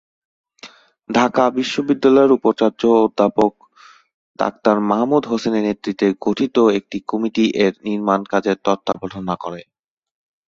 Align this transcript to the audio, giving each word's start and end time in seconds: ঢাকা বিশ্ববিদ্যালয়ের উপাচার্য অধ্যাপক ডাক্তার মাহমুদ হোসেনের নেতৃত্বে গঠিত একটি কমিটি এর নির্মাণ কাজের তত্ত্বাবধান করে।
ঢাকা 1.09 1.43
বিশ্ববিদ্যালয়ের 1.57 2.35
উপাচার্য 2.37 2.81
অধ্যাপক 2.99 3.51
ডাক্তার 4.39 4.75
মাহমুদ 4.89 5.23
হোসেনের 5.27 5.65
নেতৃত্বে 5.67 6.07
গঠিত 6.25 6.55
একটি 6.77 6.97
কমিটি 7.07 7.45
এর 7.65 7.73
নির্মাণ 7.85 8.21
কাজের 8.31 8.57
তত্ত্বাবধান 8.65 9.27
করে। 9.35 9.61